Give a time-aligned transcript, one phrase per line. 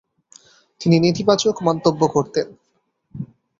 [0.81, 2.47] তিনি নেতিবাচক মন্তব্য করতেন।